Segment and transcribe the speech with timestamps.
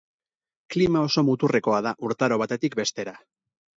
[0.75, 3.15] Klima oso muturrekoa da urtaro batetik bestera.